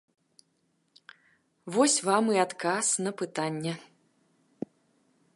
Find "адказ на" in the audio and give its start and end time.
2.45-3.11